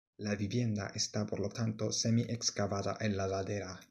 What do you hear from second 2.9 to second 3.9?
en la ladera.